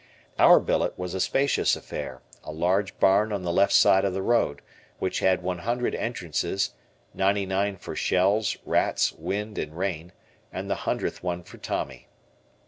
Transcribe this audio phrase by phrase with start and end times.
[0.39, 4.23] Our billet was a spacious affair, a large barn on the left side of the
[4.23, 4.63] road,
[4.97, 6.71] which had one hundred entrances,
[7.13, 10.11] ninety nine for shells, rats, wind, and rain,
[10.51, 12.07] and the hundredth one for Tommy.